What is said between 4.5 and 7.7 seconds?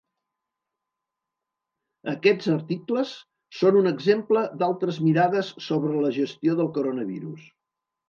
d'altres mirades sobre la gestió del coronavirus.